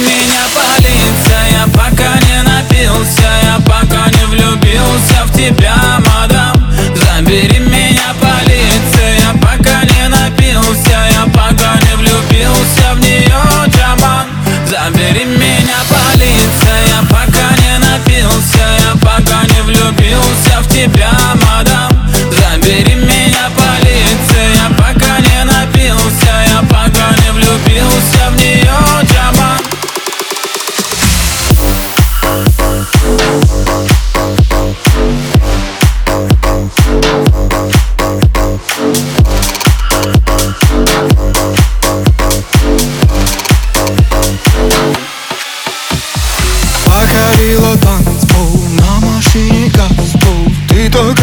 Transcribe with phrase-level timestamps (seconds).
[0.00, 5.76] меня полиция я Пока не напился, я пока не влюбился в тебя,
[6.06, 6.56] мадам.
[6.94, 14.26] Забери меня, полиция я Пока не напился, я пока не влюбился в нее, Джаман.
[14.66, 21.89] Забери меня, полиция я Пока не напился, я пока не влюбился в тебя, мадам.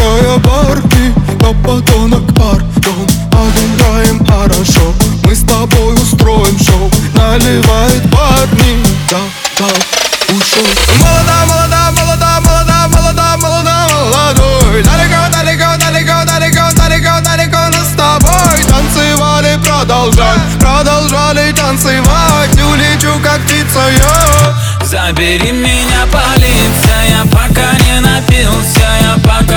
[0.08, 6.90] Ты такая Барби, я подонок пардон Отыграем хорошо, мы с тобой устроим шоу.
[7.14, 9.18] Наливает парни, да,
[9.58, 9.66] да,
[10.34, 10.64] ушел
[10.98, 14.82] Молода, молода, молода, молода, молода, молода, молодой.
[14.82, 22.50] Далеко, далеко, далеко, далеко, далеко, далеко нас с тобой Танцевали, продолжать, продолжали танцевать.
[22.54, 29.47] Улечу как птица я Забери меня, полиция, пока не напился Я пока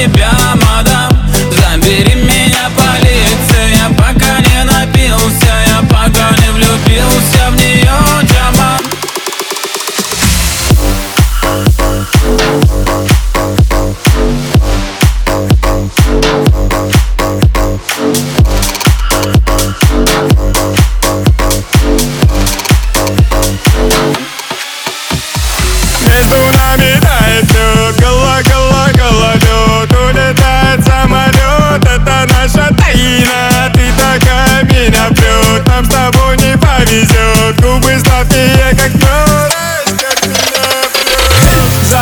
[0.00, 0.29] тебя,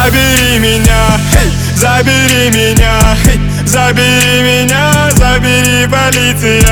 [0.09, 1.21] Забери меня,
[1.77, 2.99] забери меня,
[3.67, 6.63] забери меня, забери полиция.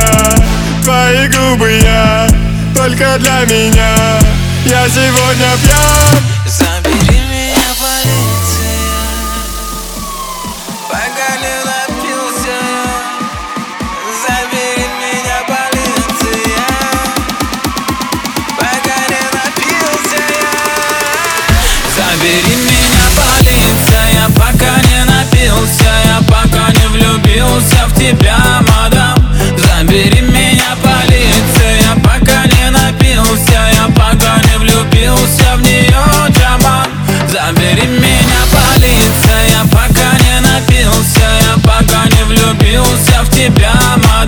[0.82, 2.26] Твои губы я,
[2.74, 3.94] только для меня.
[4.64, 6.45] Я сегодня пьян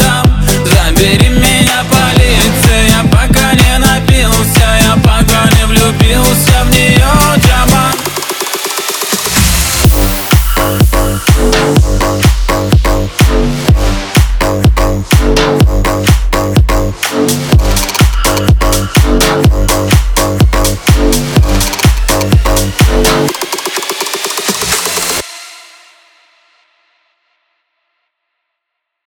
[0.01, 0.28] adam.